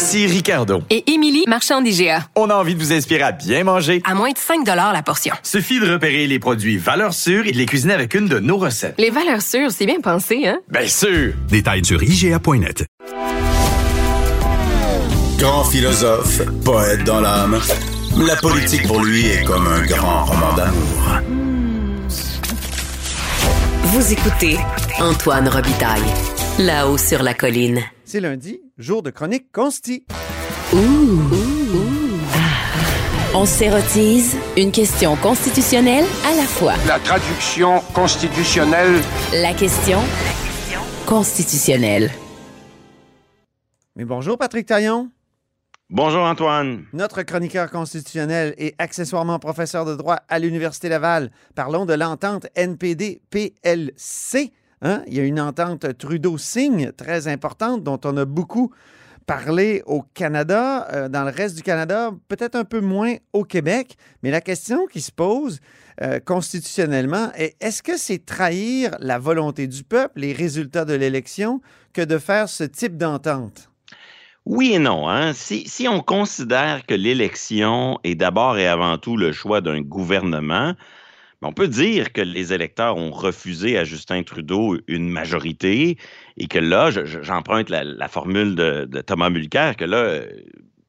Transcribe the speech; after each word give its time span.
Ici 0.00 0.26
Ricardo. 0.26 0.82
Et 0.88 1.12
Émilie, 1.12 1.44
marchand 1.46 1.82
d'IGA. 1.82 2.24
On 2.34 2.48
a 2.48 2.54
envie 2.54 2.74
de 2.74 2.80
vous 2.80 2.90
inspirer 2.90 3.20
à 3.20 3.32
bien 3.32 3.64
manger. 3.64 4.00
À 4.06 4.14
moins 4.14 4.30
de 4.30 4.38
5 4.38 4.66
la 4.66 5.02
portion. 5.02 5.34
Suffit 5.42 5.78
de 5.78 5.92
repérer 5.92 6.26
les 6.26 6.38
produits 6.38 6.78
valeurs 6.78 7.12
sûres 7.12 7.46
et 7.46 7.52
de 7.52 7.58
les 7.58 7.66
cuisiner 7.66 7.92
avec 7.92 8.14
une 8.14 8.26
de 8.26 8.38
nos 8.38 8.56
recettes. 8.56 8.94
Les 8.96 9.10
valeurs 9.10 9.42
sûres, 9.42 9.70
c'est 9.70 9.84
bien 9.84 10.00
pensé, 10.00 10.46
hein? 10.48 10.58
Bien 10.70 10.86
sûr! 10.86 11.34
Détails 11.50 11.84
sur 11.84 12.02
IGA.net. 12.02 12.86
Grand 15.38 15.64
philosophe, 15.64 16.40
poète 16.64 17.04
dans 17.04 17.20
l'âme. 17.20 17.60
La 18.16 18.36
politique 18.36 18.86
pour 18.86 19.04
lui 19.04 19.26
est 19.26 19.44
comme 19.44 19.66
un 19.66 19.82
grand 19.84 20.24
roman 20.24 20.54
d'amour. 20.54 21.20
Vous 23.84 24.12
écoutez 24.14 24.56
Antoine 24.98 25.48
Robitaille, 25.48 26.00
là-haut 26.60 26.98
sur 26.98 27.22
la 27.22 27.32
colline. 27.34 27.80
C'est 28.04 28.20
lundi, 28.20 28.60
jour 28.76 29.02
de 29.02 29.10
chronique 29.10 29.50
consti. 29.52 30.04
On 33.34 33.46
s'érotise 33.46 34.36
une 34.56 34.70
question 34.70 35.16
constitutionnelle 35.16 36.04
à 36.26 36.34
la 36.34 36.42
fois. 36.42 36.74
La 36.86 36.98
traduction 36.98 37.80
constitutionnelle. 37.94 39.00
La 39.32 39.54
question 39.54 40.00
constitutionnelle. 41.06 42.10
Mais 43.96 44.04
bonjour 44.04 44.36
Patrick 44.36 44.66
Taillon, 44.66 45.10
Bonjour 45.88 46.22
Antoine. 46.22 46.84
notre 46.92 47.22
chroniqueur 47.22 47.70
constitutionnel 47.70 48.54
et 48.58 48.74
accessoirement 48.78 49.38
professeur 49.38 49.84
de 49.84 49.96
droit 49.96 50.18
à 50.28 50.38
l'Université 50.38 50.88
Laval. 50.88 51.30
Parlons 51.54 51.86
de 51.86 51.94
l'entente 51.94 52.46
NPD-PLC. 52.54 54.52
Hein? 54.82 55.02
Il 55.06 55.14
y 55.14 55.20
a 55.20 55.24
une 55.24 55.40
entente 55.40 55.96
Trudeau-Signe 55.98 56.92
très 56.92 57.28
importante 57.28 57.82
dont 57.82 58.00
on 58.04 58.16
a 58.16 58.24
beaucoup 58.24 58.72
parlé 59.26 59.82
au 59.86 60.02
Canada, 60.14 60.88
euh, 60.92 61.08
dans 61.08 61.22
le 61.22 61.30
reste 61.30 61.54
du 61.54 61.62
Canada, 61.62 62.10
peut-être 62.28 62.56
un 62.56 62.64
peu 62.64 62.80
moins 62.80 63.14
au 63.32 63.44
Québec. 63.44 63.96
Mais 64.22 64.30
la 64.30 64.40
question 64.40 64.86
qui 64.86 65.00
se 65.00 65.12
pose 65.12 65.60
euh, 66.02 66.18
constitutionnellement 66.18 67.30
est 67.36 67.54
est-ce 67.60 67.82
que 67.82 67.96
c'est 67.96 68.24
trahir 68.24 68.96
la 68.98 69.18
volonté 69.18 69.66
du 69.66 69.84
peuple, 69.84 70.20
les 70.20 70.32
résultats 70.32 70.84
de 70.84 70.94
l'élection, 70.94 71.60
que 71.92 72.02
de 72.02 72.18
faire 72.18 72.48
ce 72.48 72.64
type 72.64 72.96
d'entente? 72.96 73.70
Oui 74.46 74.72
et 74.72 74.78
non. 74.78 75.08
Hein? 75.08 75.32
Si, 75.32 75.68
si 75.68 75.86
on 75.86 76.00
considère 76.00 76.84
que 76.86 76.94
l'élection 76.94 78.00
est 78.02 78.14
d'abord 78.14 78.58
et 78.58 78.66
avant 78.66 78.98
tout 78.98 79.16
le 79.16 79.32
choix 79.32 79.60
d'un 79.60 79.80
gouvernement, 79.80 80.74
ben, 81.42 81.48
on 81.48 81.52
peut 81.52 81.68
dire 81.68 82.12
que 82.12 82.20
les 82.20 82.52
électeurs 82.52 82.96
ont 82.96 83.10
refusé 83.10 83.78
à 83.78 83.84
Justin 83.84 84.22
Trudeau 84.22 84.78
une 84.88 85.08
majorité 85.08 85.96
et 86.36 86.46
que 86.48 86.58
là, 86.58 86.90
je- 86.90 87.04
je- 87.06 87.22
j'emprunte 87.22 87.70
la, 87.70 87.84
la 87.84 88.08
formule 88.08 88.54
de, 88.54 88.84
de 88.84 89.00
Thomas 89.00 89.30
Mulcair, 89.30 89.76
que 89.76 89.84
là, 89.84 89.96
euh, 89.98 90.26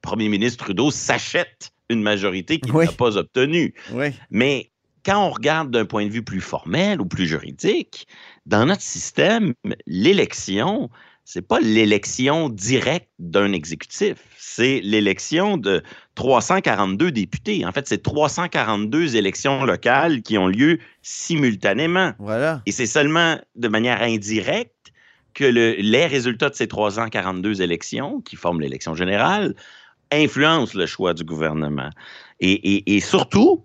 premier 0.02 0.30
ministre 0.30 0.64
Trudeau 0.66 0.92
s'achète 0.92 1.72
une 1.90 2.02
majorité 2.02 2.60
qu'il 2.60 2.72
Oui. 2.74 2.86
n'a 2.86 2.92
pas 2.92 3.18
obtenue. 3.18 3.74
Oui. 3.92 4.08
Mais 4.30 4.72
quand 5.06 5.26
on 5.26 5.30
regarde 5.32 5.72
d'un 5.72 5.86
point 5.86 6.06
de 6.06 6.12
vue 6.12 6.24
plus 6.24 6.42
formel 6.42 7.02
ou 7.02 7.06
plus 7.06 7.28
juridique, 7.28 8.08
dans 8.46 8.66
notre 8.66 8.82
système, 8.82 9.54
l'élection, 9.88 10.90
c'est 11.24 11.48
pas 11.48 11.60
l'élection 11.60 12.50
directe 12.50 13.10
d'un 13.20 13.54
exécutif, 13.54 14.16
c'est 14.38 14.82
l'élection 14.84 15.58
de 15.58 15.82
342 16.16 17.12
députés. 17.12 17.66
En 17.66 17.72
fait, 17.72 17.88
c'est 17.88 18.04
342 18.04 19.16
élections 19.16 19.64
locales 19.64 20.22
qui 20.24 20.38
ont 20.38 20.48
lieu 20.48 20.80
simultanément. 21.02 22.14
Voilà. 22.20 22.62
Et 22.66 22.72
c'est 22.72 22.86
seulement 22.86 23.38
de 23.56 23.68
manière 23.68 24.02
indirecte 24.02 24.92
que 25.34 25.46
le- 25.46 25.76
les 25.80 26.08
résultats 26.08 26.50
de 26.50 26.56
ces 26.56 26.68
342 26.68 27.62
élections, 27.62 28.20
qui 28.22 28.36
forment 28.36 28.60
l'élection 28.60 28.96
générale, 28.96 29.56
influencent 30.12 30.78
le 30.78 30.86
choix 30.86 31.14
du 31.14 31.24
gouvernement. 31.24 31.90
Et, 32.42 32.52
et- 32.52 32.96
et 32.96 33.00
surtout, 33.00 33.64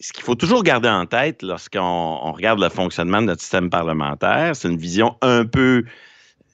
ce 0.00 0.12
qu'il 0.12 0.22
faut 0.22 0.34
toujours 0.34 0.62
garder 0.64 0.88
en 0.90 1.06
tête 1.06 1.42
lorsqu'on 1.42 1.78
on 1.80 2.32
regarde 2.32 2.60
le 2.60 2.68
fonctionnement 2.68 3.22
de 3.22 3.26
notre 3.28 3.40
système 3.40 3.70
parlementaire, 3.70 4.54
c'est 4.54 4.68
une 4.68 4.76
vision 4.76 5.16
un 5.22 5.46
peu, 5.46 5.84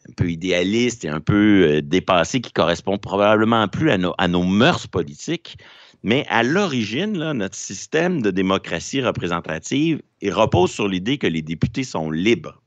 un 0.09 0.13
peu 0.17 0.31
idéaliste 0.31 1.05
et 1.05 1.09
un 1.09 1.21
peu 1.21 1.67
euh, 1.69 1.83
dépassée 1.83 2.41
qui 2.41 2.53
correspond 2.53 2.99
probablement 2.99 3.69
plus 3.69 3.91
à 3.91 3.99
nos, 3.99 4.15
à 4.19 4.29
nos 4.29 4.43
mœurs 4.45 4.87
politiques. 4.87 5.57
Mais 6.03 6.25
à 6.31 6.43
l'origine, 6.43 7.13
notre 7.33 7.57
système 7.57 8.23
de 8.23 8.31
démocratie 8.31 9.03
représentative 9.03 10.01
il 10.21 10.33
repose 10.33 10.71
sur 10.71 10.89
l'idée 10.89 11.19
que 11.19 11.27
les 11.27 11.43
députés 11.43 11.85
sont 11.85 12.11
libres. 12.11 12.61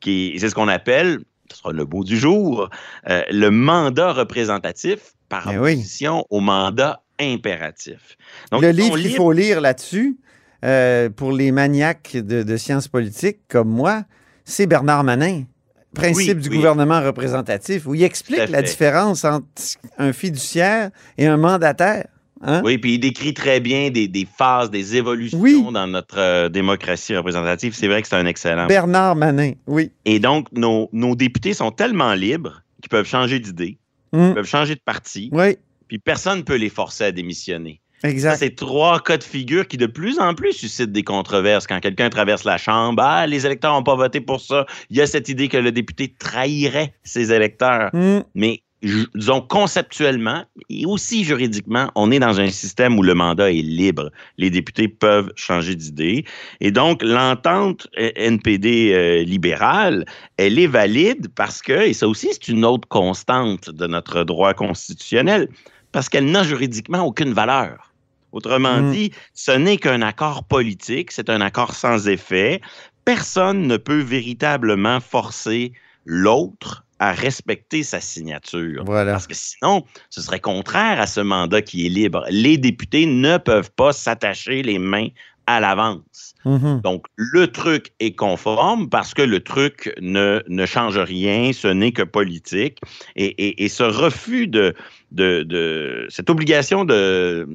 Qui- 0.00 0.34
C'est 0.38 0.48
ce 0.50 0.54
qu'on 0.54 0.68
appelle, 0.68 1.20
ce 1.50 1.58
sera 1.58 1.72
le 1.72 1.84
mot 1.84 2.04
du 2.04 2.16
jour, 2.18 2.68
euh, 3.08 3.22
le 3.30 3.50
mandat 3.50 4.12
représentatif 4.12 5.14
par 5.28 5.50
Eh 5.52 5.58
oui. 5.58 5.72
opposition 5.72 6.24
au 6.30 6.40
mandat 6.40 7.02
impératif. 7.20 8.16
Donc, 8.52 8.62
le 8.62 8.70
livre 8.70 8.98
qu'il 8.98 9.14
faut 9.14 9.32
lire 9.32 9.60
là-dessus, 9.60 10.16
euh, 10.64 11.10
pour 11.10 11.32
les 11.32 11.52
maniaques 11.52 12.12
de, 12.16 12.42
de 12.42 12.56
sciences 12.56 12.88
politiques 12.88 13.40
comme 13.48 13.68
moi, 13.68 14.04
c'est 14.44 14.66
Bernard 14.66 15.04
Manin, 15.04 15.44
Principe 15.94 16.36
Oui, 16.36 16.42
du 16.42 16.48
oui. 16.50 16.56
gouvernement 16.56 17.00
représentatif, 17.02 17.86
où 17.86 17.94
il 17.94 18.02
explique 18.02 18.48
la 18.50 18.62
différence 18.62 19.24
entre 19.24 19.46
un 19.98 20.12
fiduciaire 20.12 20.90
et 21.16 21.26
un 21.26 21.36
mandataire. 21.36 22.06
Hein? 22.42 22.62
Oui, 22.64 22.78
puis 22.78 22.94
il 22.94 22.98
décrit 23.00 23.34
très 23.34 23.58
bien 23.58 23.90
des, 23.90 24.06
des 24.06 24.24
phases, 24.38 24.70
des 24.70 24.94
évolutions 24.96 25.38
Oui. 25.40 25.60
dans 25.72 25.86
notre 25.88 26.18
euh, 26.18 26.48
démocratie 26.48 27.16
représentative. 27.16 27.74
C'est 27.74 27.88
vrai 27.88 28.00
que 28.02 28.06
c'est 28.06 28.14
un 28.16 28.26
excellent. 28.26 28.66
Bernard 28.68 29.16
Manin, 29.16 29.52
oui. 29.66 29.90
Et 30.04 30.20
donc, 30.20 30.46
nos, 30.52 30.88
nos 30.92 31.16
députés 31.16 31.52
sont 31.54 31.72
tellement 31.72 32.14
libres 32.14 32.62
qu'ils 32.80 32.90
peuvent 32.90 33.06
changer 33.08 33.40
d'idée, 33.40 33.78
ils 34.12 34.18
Hum, 34.20 34.34
peuvent 34.34 34.46
changer 34.46 34.74
de 34.76 34.80
parti, 34.84 35.30
Oui, 35.32 35.56
puis 35.88 35.98
personne 35.98 36.38
ne 36.38 36.42
peut 36.42 36.54
les 36.56 36.70
forcer 36.70 37.04
à 37.04 37.12
démissionner. 37.12 37.80
Exact. 38.04 38.36
c'est 38.36 38.54
trois 38.54 39.00
cas 39.00 39.16
de 39.16 39.24
figure 39.24 39.66
qui 39.66 39.76
de 39.76 39.86
plus 39.86 40.18
en 40.18 40.34
plus 40.34 40.52
suscitent 40.52 40.92
des 40.92 41.02
controverses. 41.02 41.66
Quand 41.66 41.80
quelqu'un 41.80 42.10
traverse 42.10 42.44
la 42.44 42.58
Chambre, 42.58 43.02
ah, 43.04 43.26
les 43.26 43.44
électeurs 43.46 43.72
n'ont 43.74 43.82
pas 43.82 43.96
voté 43.96 44.20
pour 44.20 44.40
ça. 44.40 44.66
Il 44.90 44.96
y 44.96 45.00
a 45.00 45.06
cette 45.06 45.28
idée 45.28 45.48
que 45.48 45.56
le 45.56 45.72
député 45.72 46.14
trahirait 46.18 46.94
ses 47.02 47.32
électeurs. 47.32 47.90
Hum, 47.94 48.22
Mais 48.34 48.62
disons 48.82 49.40
conceptuellement 49.40 50.44
et 50.70 50.86
aussi 50.86 51.24
juridiquement, 51.24 51.90
on 51.94 52.10
est 52.10 52.20
dans 52.20 52.40
un 52.40 52.48
système 52.48 52.98
où 52.98 53.02
le 53.02 53.14
mandat 53.14 53.50
est 53.50 53.62
libre. 53.62 54.10
Les 54.36 54.50
députés 54.50 54.88
peuvent 54.88 55.32
changer 55.34 55.74
d'idée. 55.74 56.24
Et 56.60 56.70
donc, 56.70 57.02
l'entente 57.02 57.88
euh, 57.98 58.10
NPD 58.14 58.92
euh, 58.92 59.24
libérale, 59.24 60.04
elle 60.36 60.58
est 60.58 60.66
valide 60.66 61.28
parce 61.34 61.60
que, 61.60 61.88
et 61.88 61.92
ça 61.92 62.06
aussi, 62.06 62.28
c'est 62.32 62.48
une 62.48 62.64
autre 62.64 62.86
constante 62.88 63.70
de 63.70 63.86
notre 63.86 64.24
droit 64.24 64.54
constitutionnel, 64.54 65.48
parce 65.92 66.08
qu'elle 66.08 66.30
n'a 66.30 66.44
juridiquement 66.44 67.02
aucune 67.02 67.32
valeur. 67.32 67.87
Autrement 68.32 68.80
Mm. 68.82 68.92
dit, 68.92 69.10
ce 69.34 69.52
n'est 69.52 69.78
qu'un 69.78 70.02
accord 70.02 70.44
politique, 70.44 71.12
c'est 71.12 71.30
un 71.30 71.40
accord 71.40 71.74
sans 71.74 72.08
effet. 72.08 72.60
Personne 73.04 73.66
ne 73.66 73.76
peut 73.78 74.00
véritablement 74.00 75.00
forcer 75.00 75.72
l'autre 76.04 76.84
à 76.98 77.12
respecter 77.12 77.82
sa 77.84 78.00
signature. 78.00 78.82
Voilà. 78.84 79.12
Parce 79.12 79.26
que 79.26 79.34
sinon, 79.34 79.84
ce 80.10 80.20
serait 80.20 80.40
contraire 80.40 81.00
à 81.00 81.06
ce 81.06 81.20
mandat 81.20 81.62
qui 81.62 81.86
est 81.86 81.88
libre. 81.88 82.24
Les 82.28 82.58
députés 82.58 83.06
ne 83.06 83.38
peuvent 83.38 83.70
pas 83.70 83.92
s'attacher 83.92 84.62
les 84.62 84.78
mains 84.78 85.08
à 85.46 85.60
l'avance. 85.60 86.34
mhm. 86.44 86.82
Donc, 86.82 87.06
le 87.16 87.46
truc 87.50 87.92
est 88.00 88.14
conforme 88.14 88.90
parce 88.90 89.14
que 89.14 89.22
le 89.22 89.40
truc 89.40 89.94
ne, 90.00 90.42
ne 90.48 90.66
change 90.66 90.98
rien, 90.98 91.52
ce 91.54 91.68
n'est 91.68 91.92
que 91.92 92.02
politique. 92.02 92.78
Et, 93.16 93.26
et- 93.26 93.64
et 93.64 93.68
ce 93.70 93.84
refus 93.84 94.46
de, 94.46 94.74
de, 95.12 95.44
de- 95.44 96.06
cette 96.10 96.28
obligation 96.28 96.84
de 96.84 97.48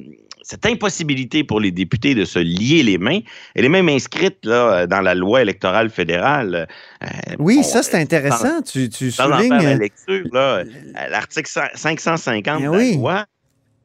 cette 0.44 0.66
impossibilité 0.66 1.42
pour 1.42 1.58
les 1.58 1.70
députés 1.72 2.14
de 2.14 2.24
se 2.24 2.38
lier 2.38 2.82
les 2.82 2.98
mains, 2.98 3.20
elle 3.54 3.64
est 3.64 3.68
même 3.70 3.88
inscrite 3.88 4.38
là, 4.44 4.86
dans 4.86 5.00
la 5.00 5.14
loi 5.14 5.42
électorale 5.42 5.90
fédérale. 5.90 6.68
Euh, 7.02 7.06
Oui, 7.38 7.56
bon, 7.56 7.62
ça, 7.62 7.82
c'est 7.82 7.96
euh, 7.96 8.00
intéressant. 8.00 8.62
Tu, 8.62 8.88
tu 8.88 9.10
sans 9.10 9.24
soulignes. 9.36 9.50
la 9.50 9.74
lecture, 9.76 10.24
l'article 11.10 11.50
550 11.74 12.60
Eh 12.60 12.64
de 12.64 12.68
oui. 12.68 12.90
la 12.92 12.96
loi 12.96 13.24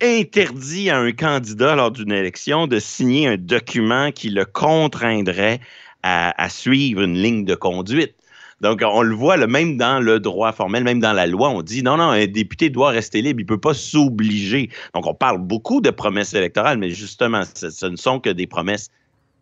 interdit 0.01 0.89
à 0.89 0.97
un 0.99 1.11
candidat 1.11 1.75
lors 1.75 1.91
d'une 1.91 2.11
élection 2.11 2.67
de 2.67 2.79
signer 2.79 3.27
un 3.27 3.37
document 3.37 4.11
qui 4.11 4.29
le 4.29 4.45
contraindrait 4.45 5.59
à, 6.03 6.41
à 6.41 6.49
suivre 6.49 7.01
une 7.01 7.15
ligne 7.15 7.45
de 7.45 7.55
conduite. 7.55 8.15
Donc, 8.61 8.81
on 8.83 9.01
le 9.01 9.15
voit, 9.15 9.37
là, 9.37 9.47
même 9.47 9.77
dans 9.77 9.99
le 9.99 10.19
droit 10.19 10.51
formel, 10.51 10.83
même 10.83 10.99
dans 10.99 11.13
la 11.13 11.27
loi, 11.27 11.49
on 11.49 11.61
dit 11.61 11.83
non, 11.83 11.97
non, 11.97 12.09
un 12.09 12.25
député 12.27 12.69
doit 12.69 12.89
rester 12.89 13.21
libre, 13.21 13.39
il 13.39 13.43
ne 13.43 13.47
peut 13.47 13.59
pas 13.59 13.73
s'obliger. 13.73 14.69
Donc, 14.93 15.07
on 15.07 15.13
parle 15.13 15.39
beaucoup 15.39 15.81
de 15.81 15.89
promesses 15.89 16.33
électorales, 16.33 16.77
mais 16.77 16.89
justement, 16.89 17.43
ce, 17.55 17.69
ce 17.69 17.85
ne 17.85 17.95
sont 17.95 18.19
que 18.19 18.29
des 18.29 18.47
promesses 18.47 18.89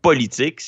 politiques. 0.02 0.62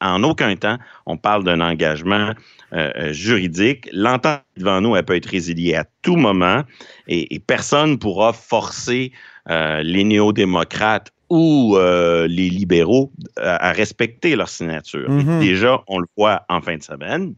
En 0.00 0.22
aucun 0.22 0.56
temps, 0.56 0.78
on 1.06 1.16
parle 1.16 1.44
d'un 1.44 1.60
engagement 1.60 2.32
euh, 2.72 2.90
euh, 2.96 3.12
juridique. 3.12 3.88
L'entente 3.92 4.42
devant 4.56 4.80
nous, 4.80 4.96
elle 4.96 5.04
peut 5.04 5.16
être 5.16 5.30
résiliée 5.30 5.74
à 5.74 5.84
tout 6.02 6.16
moment 6.16 6.62
et, 7.08 7.34
et 7.34 7.38
personne 7.38 7.92
ne 7.92 7.96
pourra 7.96 8.32
forcer 8.32 9.12
euh, 9.50 9.82
les 9.82 10.04
néo-démocrates 10.04 11.12
ou 11.30 11.76
euh, 11.76 12.26
les 12.28 12.50
libéraux 12.50 13.12
à, 13.36 13.68
à 13.68 13.72
respecter 13.72 14.36
leur 14.36 14.48
signature. 14.48 15.10
Mhm. 15.10 15.40
déjà, 15.40 15.82
on 15.88 15.98
le 15.98 16.06
voit 16.16 16.44
en 16.48 16.60
fin 16.60 16.76
de 16.76 16.82
semaine. 16.82 17.34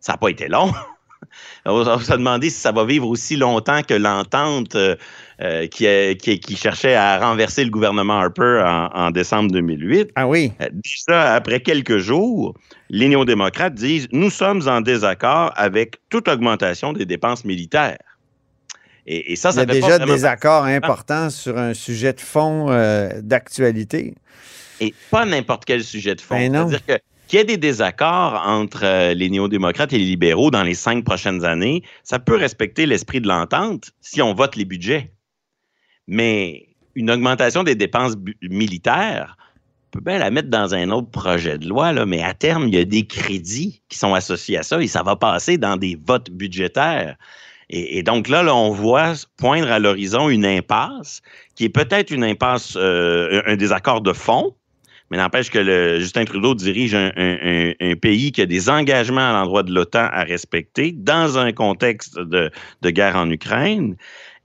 Ça 0.00 0.12
n'a 0.12 0.16
pas 0.18 0.28
été 0.28 0.48
long. 0.48 0.72
On 1.66 1.82
va 1.82 1.98
se 1.98 2.12
demander 2.12 2.48
si 2.48 2.58
ça 2.60 2.72
va 2.72 2.84
vivre 2.84 3.06
aussi 3.08 3.36
longtemps 3.36 3.82
que 3.82 3.92
l'entente 3.92 4.74
euh, 4.76 4.96
euh, 5.42 5.66
qui, 5.66 5.86
a- 5.86 6.14
qui- 6.14 6.38
qui 6.40 6.56
cherchait 6.56 6.94
à 6.94 7.18
renverser 7.18 7.64
le 7.64 7.70
gouvernement 7.70 8.20
Harper 8.20 8.62
en, 8.64 8.86
en 8.94 9.10
décembre 9.10 9.50
2008. 9.50 10.10
Ah 10.14 10.26
oui. 10.26 10.52
Euh, 10.62 10.68
Déjà, 10.72 11.34
après 11.34 11.60
quelques 11.60 11.98
jours, 11.98 12.54
les 12.88 13.08
néo-démocrates 13.08 13.74
disent 13.74 14.08
Nous 14.12 14.30
sommes 14.30 14.66
en 14.68 14.80
désaccord 14.80 15.52
avec 15.56 15.98
toute 16.08 16.28
augmentation 16.28 16.92
des 16.92 17.04
dépenses 17.04 17.44
militaires. 17.44 17.98
Et, 19.06 19.32
et 19.32 19.36
ça, 19.36 19.50
Il 19.50 19.52
y 19.52 19.54
ça 19.56 19.60
a 19.62 19.66
fait 19.66 19.72
déjà 19.80 19.98
des 19.98 20.24
accords 20.24 20.64
importants 20.64 21.30
sur 21.30 21.58
un 21.58 21.74
sujet 21.74 22.12
de 22.12 22.20
fond 22.20 22.66
euh, 22.70 23.10
d'actualité. 23.22 24.14
Et 24.80 24.94
pas 25.10 25.24
n'importe 25.26 25.64
quel 25.64 25.82
sujet 25.82 26.14
de 26.14 26.20
fond. 26.20 26.36
Ben. 26.36 26.52
C'est-à-dire 26.52 26.86
que 26.86 27.02
qu'il 27.28 27.38
y 27.38 27.42
ait 27.42 27.44
des 27.44 27.56
désaccords 27.56 28.42
entre 28.44 28.84
euh, 28.84 29.14
les 29.14 29.30
néo-démocrates 29.30 29.92
et 29.92 29.98
les 29.98 30.04
libéraux 30.04 30.50
dans 30.50 30.62
les 30.62 30.74
cinq 30.74 31.04
prochaines 31.04 31.44
années, 31.44 31.82
ça 32.02 32.18
peut 32.18 32.36
respecter 32.36 32.86
l'esprit 32.86 33.20
de 33.20 33.28
l'entente 33.28 33.92
si 34.00 34.20
on 34.20 34.34
vote 34.34 34.56
les 34.56 34.64
budgets. 34.64 35.12
Mais 36.08 36.68
une 36.94 37.10
augmentation 37.10 37.62
des 37.62 37.74
dépenses 37.74 38.14
militaires, 38.42 39.36
on 39.86 39.98
peut 39.98 40.04
bien 40.04 40.18
la 40.18 40.30
mettre 40.30 40.48
dans 40.48 40.74
un 40.74 40.90
autre 40.90 41.10
projet 41.10 41.58
de 41.58 41.68
loi, 41.68 41.92
là, 41.92 42.04
mais 42.06 42.22
à 42.22 42.34
terme, 42.34 42.68
il 42.68 42.74
y 42.74 42.78
a 42.78 42.84
des 42.84 43.06
crédits 43.06 43.82
qui 43.88 43.98
sont 43.98 44.14
associés 44.14 44.58
à 44.58 44.62
ça 44.62 44.82
et 44.82 44.88
ça 44.88 45.02
va 45.02 45.16
passer 45.16 45.58
dans 45.58 45.76
des 45.76 45.98
votes 46.02 46.30
budgétaires. 46.30 47.16
Et, 47.70 48.02
donc 48.02 48.28
là, 48.28 48.42
là, 48.42 48.54
on 48.54 48.70
voit 48.70 49.12
poindre 49.36 49.70
à 49.70 49.78
l'horizon 49.78 50.30
une 50.30 50.46
impasse 50.46 51.20
qui 51.54 51.64
est 51.64 51.68
peut-être 51.68 52.10
une 52.10 52.24
impasse, 52.24 52.74
euh, 52.76 53.42
un 53.44 53.56
désaccord 53.56 54.00
de 54.00 54.14
fond, 54.14 54.54
mais 55.10 55.16
n'empêche 55.16 55.50
que 55.50 55.58
le, 55.58 56.00
Justin 56.00 56.24
Trudeau 56.24 56.54
dirige 56.54 56.94
un, 56.94 57.10
un- 57.16 57.72
un- 57.80 57.96
pays 57.96 58.32
qui 58.32 58.42
a 58.42 58.46
des 58.46 58.68
engagements 58.68 59.30
à 59.30 59.32
l'endroit 59.32 59.62
de 59.62 59.72
l'OTAN 59.72 60.08
à 60.12 60.22
respecter 60.24 60.92
dans 60.92 61.38
un 61.38 61.52
contexte 61.52 62.18
de, 62.18 62.50
de 62.82 62.90
guerre 62.90 63.16
en 63.16 63.30
Ukraine. 63.30 63.96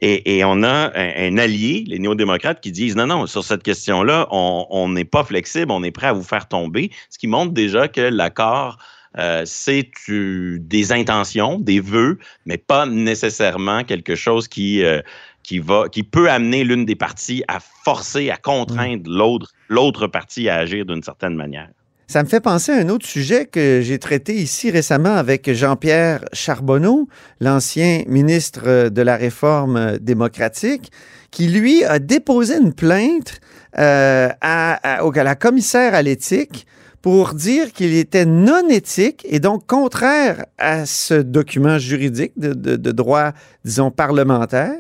Et, 0.02 0.38
et 0.38 0.44
on 0.44 0.64
a 0.64 0.92
un, 0.96 1.38
allié, 1.38 1.86
les 1.88 2.00
néo-démocrates, 2.00 2.60
qui 2.62 2.72
disent 2.72 2.96
non, 2.96 3.08
non, 3.08 3.26
sur 3.26 3.44
cette 3.44 3.64
question-là, 3.64 4.28
on 4.32 4.90
n'est 4.90 5.06
pas 5.06 5.24
flexible, 5.24 5.72
on 5.72 5.84
est 5.84 5.92
prêt 5.92 6.08
à 6.08 6.14
vous 6.14 6.24
faire 6.24 6.48
tomber, 6.48 6.92
ce 7.10 7.18
qui 7.18 7.28
montre 7.28 7.54
déjà 7.54 7.88
que 7.88 8.02
l'accord, 8.02 8.78
euh, 9.18 9.44
c'est 9.46 9.92
des 10.10 10.92
intentions, 10.92 11.60
des 11.60 11.80
vœux, 11.80 12.18
mais 12.46 12.58
pas 12.58 12.86
nécessairement 12.86 13.84
quelque 13.84 14.16
chose 14.16 14.48
qui, 14.48 14.84
euh, 14.84 15.02
qui, 15.44 15.60
va, 15.60 15.90
qui 15.90 16.04
peut 16.04 16.30
amener 16.30 16.64
l'une 16.64 16.86
des 16.86 16.96
parties 16.96 17.44
à 17.48 17.60
forcer, 17.84 18.30
à 18.30 18.38
contraindre 18.38 19.04
l'autre, 19.10 19.52
l'autre 19.70 20.08
partie 20.08 20.50
à 20.50 20.56
agir 20.56 20.86
d'une 20.86 21.04
certaine 21.04 21.36
manière. 21.36 21.70
Ça 22.08 22.22
me 22.22 22.28
fait 22.28 22.42
penser 22.42 22.72
à 22.72 22.76
un 22.78 22.90
autre 22.90 23.06
sujet 23.08 23.46
que 23.46 23.82
j'ai 23.82 23.98
traité 23.98 24.36
ici 24.36 24.70
récemment 24.70 25.16
avec 25.16 25.52
Jean-Pierre 25.52 26.26
Charbonneau, 26.34 27.08
l'ancien 27.40 28.04
ministre 28.08 28.90
de 28.90 29.02
la 29.02 29.16
Réforme 29.16 29.98
démocratique, 30.00 30.92
qui, 31.32 31.48
lui, 31.48 31.84
a 31.84 32.00
déposé 32.00 32.58
une 32.58 32.74
plainte 32.74 33.40
euh, 33.80 34.30
à, 34.42 34.98
à- 34.98 35.04
au- 35.06 35.18
à 35.18 35.24
la 35.24 35.36
commissaire 35.36 35.96
à 35.96 36.02
l'éthique 36.04 36.68
pour 37.02 37.34
dire 37.34 37.74
qu'il 37.74 37.94
était 37.96 38.26
non 38.26 38.70
éthique 38.70 39.26
et 39.28 39.40
donc 39.40 39.66
contraire 39.66 40.46
à 40.60 40.86
ce 40.86 41.16
document 41.16 41.80
juridique 41.80 42.34
de, 42.38 42.54
de- 42.54 42.76
de 42.76 42.92
droit, 42.92 43.32
disons, 43.66 43.90
parlementaire, 43.92 44.76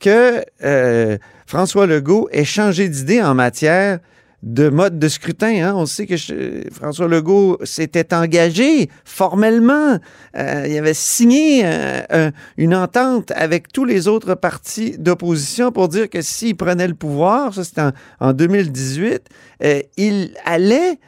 que 0.00 0.44
euh, 0.64 1.18
François 1.46 1.86
Legault 1.86 2.28
ait 2.32 2.44
changé 2.44 2.88
d'idée 2.88 3.22
en 3.22 3.34
matière 3.34 3.98
de 4.42 4.68
mode 4.68 4.98
de 5.00 5.08
scrutin. 5.08 5.48
hein. 5.68 5.74
On 5.76 5.84
sait 5.86 6.06
que 6.06 6.14
François 6.72 7.08
Legault 7.08 7.58
s'était 7.64 8.14
engagé 8.14 8.88
formellement. 9.04 9.98
Euh, 10.36 10.66
il 10.68 10.76
avait 10.78 10.94
signé 10.94 11.62
euh, 11.64 12.02
un- 12.10 12.30
une 12.56 12.74
entente 12.74 13.32
avec 13.34 13.72
tous 13.72 13.84
les 13.84 14.06
autres 14.06 14.34
partis 14.34 14.96
d'opposition 14.98 15.72
pour 15.72 15.88
dire 15.88 16.08
que 16.08 16.22
s'il 16.22 16.56
prenait 16.56 16.86
le 16.86 16.94
pouvoir, 16.94 17.52
ça 17.52 17.64
c'était 17.64 17.80
en, 17.82 17.92
en 18.20 18.32
2018, 18.32 19.22
euh, 19.64 19.80
il 19.96 20.32
allait 20.44 20.98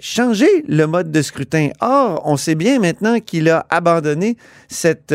changer 0.00 0.64
le 0.66 0.86
mode 0.86 1.10
de 1.12 1.20
scrutin. 1.20 1.68
Or, 1.82 2.22
on 2.24 2.38
sait 2.38 2.54
bien 2.54 2.78
maintenant 2.78 3.20
qu'il 3.20 3.50
a 3.50 3.66
abandonné 3.68 4.38
cette, 4.66 5.14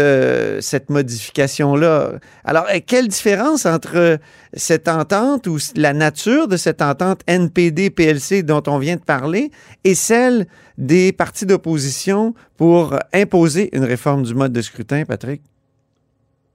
cette 0.60 0.92
modification-là. 0.92 2.20
Alors, 2.44 2.68
quelle 2.86 3.08
différence 3.08 3.66
entre 3.66 4.20
cette 4.54 4.88
entente 4.88 5.48
ou 5.48 5.58
la 5.76 5.94
nature 5.94 6.48
de 6.48 6.58
cette 6.58 6.84
entente 6.84 7.22
NPD-PLC 7.54 8.44
dont 8.44 8.64
on 8.68 8.78
vient 8.80 8.96
de 8.96 9.02
parler 9.02 9.52
et 9.84 9.96
celle 9.96 10.48
des 10.78 11.12
partis 11.12 11.46
d'opposition 11.46 12.34
pour 12.58 12.98
imposer 13.14 13.70
une 13.76 13.84
réforme 13.84 14.24
du 14.24 14.34
mode 14.34 14.54
de 14.54 14.62
scrutin, 14.62 15.06
Patrick? 15.06 15.42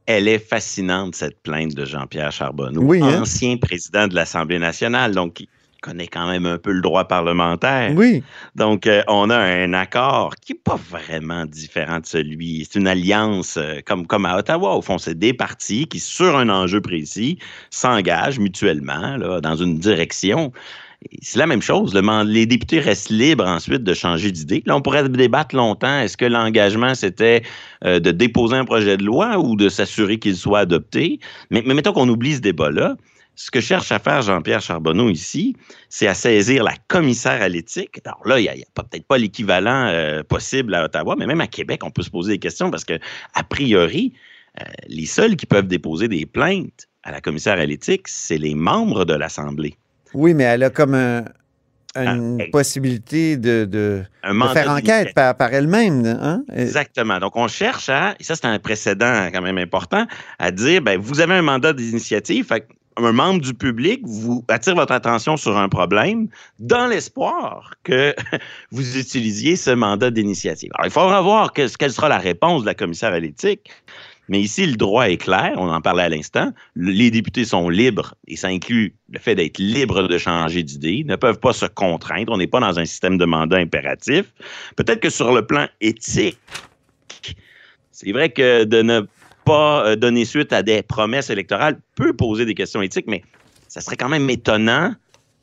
Elle 0.06 0.26
est 0.26 0.38
fascinante, 0.38 1.14
cette 1.14 1.40
plainte 1.42 1.74
de 1.74 1.84
Jean-Pierre 1.84 2.32
Charbonneau, 2.32 2.80
Oui, 2.82 3.02
hein? 3.02 3.22
ancien 3.22 3.58
président 3.58 4.08
de 4.08 4.14
l'Assemblée 4.14 4.58
nationale, 4.58 5.14
donc 5.14 5.40
il 5.40 5.48
connaît 5.82 6.06
quand 6.08 6.26
même 6.28 6.46
un 6.46 6.56
peu 6.58 6.72
le 6.72 6.80
droit 6.80 7.06
parlementaire. 7.06 7.92
Oui. 7.94 8.24
Donc, 8.56 8.86
euh, 8.86 9.02
on 9.06 9.28
a 9.30 9.36
un 9.36 9.74
accord 9.74 10.34
qui 10.36 10.54
n'est 10.54 10.58
pas 10.64 10.80
vraiment 10.90 11.44
différent 11.44 12.00
de 12.00 12.06
celui. 12.06 12.66
C'est 12.68 12.78
une 12.80 12.88
alliance 12.88 13.58
euh, 13.58 13.80
comme, 13.86 14.06
comme 14.06 14.24
à 14.24 14.36
Ottawa. 14.38 14.74
Au 14.74 14.82
fond, 14.82 14.98
c'est 14.98 15.16
des 15.16 15.34
partis 15.34 15.86
qui, 15.86 16.00
sur 16.00 16.36
un 16.36 16.48
enjeu 16.48 16.80
précis, 16.80 17.38
s'engagent 17.70 18.40
mutuellement 18.40 19.18
là, 19.18 19.40
dans 19.40 19.54
une 19.56 19.78
direction. 19.78 20.52
C'est 21.22 21.38
la 21.38 21.46
même 21.46 21.62
chose. 21.62 21.94
Le 21.94 22.24
les 22.24 22.46
députés 22.46 22.80
restent 22.80 23.10
libres 23.10 23.46
ensuite 23.46 23.84
de 23.84 23.94
changer 23.94 24.32
d'idée. 24.32 24.62
Là, 24.66 24.76
on 24.76 24.82
pourrait 24.82 25.08
débattre 25.08 25.54
longtemps. 25.54 26.00
Est-ce 26.00 26.16
que 26.16 26.24
l'engagement, 26.24 26.94
c'était 26.94 27.42
euh, 27.84 28.00
de 28.00 28.10
déposer 28.10 28.56
un 28.56 28.64
projet 28.64 28.96
de 28.96 29.04
loi 29.04 29.38
ou 29.38 29.54
de 29.54 29.68
s'assurer 29.68 30.18
qu'il 30.18 30.36
soit 30.36 30.60
adopté? 30.60 31.20
Mais, 31.50 31.62
mettons 31.62 31.92
qu'on 31.92 32.08
oublie 32.08 32.34
ce 32.34 32.40
débat-là. 32.40 32.96
Ce 33.36 33.52
que 33.52 33.60
cherche 33.60 33.92
à 33.92 34.00
faire 34.00 34.22
Jean-Pierre 34.22 34.60
Charbonneau 34.60 35.08
ici, 35.10 35.54
c'est 35.88 36.08
à 36.08 36.14
saisir 36.14 36.64
la 36.64 36.74
commissaire 36.88 37.40
à 37.40 37.48
l'éthique. 37.48 38.00
Alors 38.04 38.26
là, 38.26 38.40
il 38.40 38.42
n'y 38.42 38.48
a, 38.48 38.54
peut-être 38.74 39.06
pas 39.06 39.18
l'équivalent 39.18 39.86
euh, 39.86 40.24
possible 40.24 40.74
à 40.74 40.84
Ottawa, 40.84 41.14
mais 41.16 41.26
même 41.26 41.40
à 41.40 41.46
Québec, 41.46 41.84
on 41.84 41.90
peut 41.90 42.02
se 42.02 42.10
poser 42.10 42.32
des 42.32 42.38
questions 42.40 42.72
parce 42.72 42.84
que, 42.84 42.98
a 43.34 43.44
priori, 43.44 44.12
euh, 44.60 44.64
les 44.88 45.06
seuls 45.06 45.36
qui 45.36 45.46
peuvent 45.46 45.68
déposer 45.68 46.08
des 46.08 46.26
plaintes 46.26 46.88
à 47.04 47.12
la 47.12 47.20
commissaire 47.20 47.60
à 47.60 47.66
l'éthique, 47.66 48.08
c'est 48.08 48.38
les 48.38 48.56
membres 48.56 49.04
de 49.04 49.14
l'Assemblée. 49.14 49.76
Oui, 50.14 50.34
mais 50.34 50.44
elle 50.44 50.62
a 50.62 50.70
comme 50.70 50.94
un- 50.94 51.24
une 51.96 52.38
Ah, 52.40 52.44
possibilité 52.52 53.36
de, 53.36 54.02
faire 54.52 54.70
enquête 54.70 55.14
par, 55.14 55.36
par 55.36 55.52
elle-même. 55.52 56.04
Hein? 56.06 56.42
Exactement. 56.54 57.18
Donc, 57.18 57.34
on 57.34 57.48
cherche 57.48 57.88
à, 57.88 58.14
et 58.20 58.24
ça, 58.24 58.36
c'est 58.36 58.44
un 58.46 58.58
précédent 58.58 59.28
quand 59.32 59.42
même 59.42 59.58
important, 59.58 60.06
à 60.38 60.50
dire, 60.50 60.80
ben, 60.82 60.98
vous 61.00 61.20
avez 61.20 61.34
un 61.34 61.42
mandat 61.42 61.72
d'initiative, 61.72 62.44
fait 62.46 62.68
un 63.00 63.12
membre 63.12 63.40
du 63.40 63.54
public 63.54 64.00
vous 64.04 64.44
attire 64.48 64.74
votre 64.74 64.92
attention 64.92 65.36
sur 65.36 65.56
un 65.56 65.68
problème 65.68 66.26
dans 66.58 66.88
l'espoir 66.88 67.74
que 67.84 68.12
vous 68.72 68.98
utilisiez 68.98 69.54
ce 69.56 69.70
mandat 69.70 70.10
d'initiative. 70.10 70.70
Alors, 70.74 70.86
il 70.86 70.92
faudra 70.92 71.20
voir 71.22 71.52
que- 71.52 71.74
quelle 71.76 71.92
sera 71.92 72.08
la 72.08 72.18
réponse 72.18 72.62
de 72.62 72.66
la 72.66 72.74
commissaire 72.74 73.12
à 73.12 73.20
l'éthique. 73.20 73.70
Mais 74.28 74.40
ici, 74.40 74.66
le 74.66 74.76
droit 74.76 75.08
est 75.08 75.16
clair, 75.16 75.52
on 75.56 75.70
en 75.70 75.80
parlait 75.80 76.02
à 76.02 76.08
l'instant. 76.08 76.52
Le- 76.74 76.92
Les 76.92 77.10
députés 77.10 77.44
sont 77.44 77.68
libres, 77.68 78.14
et 78.26 78.36
ça 78.36 78.48
inclut 78.48 78.94
le 79.10 79.18
fait 79.18 79.34
d'être 79.34 79.58
libre 79.58 80.06
de 80.06 80.18
changer 80.18 80.62
d'idée, 80.62 81.04
ne 81.06 81.16
peuvent 81.16 81.38
pas 81.40 81.52
se 81.52 81.66
contraindre. 81.66 82.32
On 82.32 82.36
n'est 82.38 82.46
pas 82.46 82.60
dans 82.60 82.78
un 82.78 82.84
système 82.84 83.16
de 83.18 83.24
mandat 83.24 83.56
impératif. 83.56 84.26
Peut-être 84.76 85.00
que 85.00 85.10
sur 85.10 85.32
le 85.32 85.46
plan 85.46 85.66
éthique, 85.80 86.38
c'est 87.90 88.12
vrai 88.12 88.30
que 88.30 88.64
de 88.64 88.82
ne 88.82 89.00
pas 89.44 89.86
euh, 89.86 89.96
donner 89.96 90.24
suite 90.24 90.52
à 90.52 90.62
des 90.62 90.82
promesses 90.82 91.30
électorales 91.30 91.80
peut 91.94 92.12
poser 92.12 92.44
des 92.44 92.54
questions 92.54 92.82
éthiques, 92.82 93.06
mais 93.08 93.22
ça 93.66 93.80
serait 93.80 93.96
quand 93.96 94.08
même 94.08 94.28
étonnant 94.30 94.94